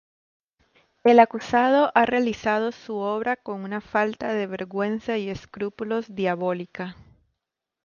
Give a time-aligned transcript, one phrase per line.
[1.03, 6.95] El acusado ha realizado su obra con una falta de vergüenza y escrúpulos diabólica.